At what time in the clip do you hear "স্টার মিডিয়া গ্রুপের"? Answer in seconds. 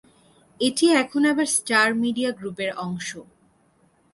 1.57-2.71